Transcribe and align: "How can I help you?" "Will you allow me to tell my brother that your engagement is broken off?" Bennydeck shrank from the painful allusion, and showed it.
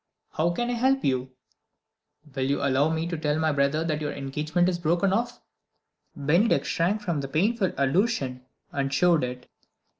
"How 0.31 0.49
can 0.49 0.71
I 0.71 0.73
help 0.73 1.05
you?" 1.05 1.29
"Will 2.33 2.49
you 2.49 2.63
allow 2.63 2.89
me 2.89 3.05
to 3.05 3.15
tell 3.15 3.37
my 3.37 3.51
brother 3.51 3.83
that 3.83 4.01
your 4.01 4.11
engagement 4.11 4.67
is 4.67 4.79
broken 4.79 5.13
off?" 5.13 5.39
Bennydeck 6.17 6.65
shrank 6.65 7.01
from 7.03 7.21
the 7.21 7.27
painful 7.27 7.71
allusion, 7.77 8.43
and 8.73 8.91
showed 8.91 9.23
it. 9.23 9.47